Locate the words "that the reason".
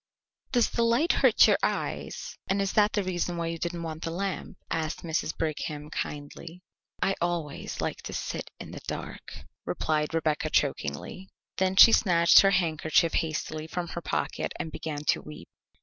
2.73-3.37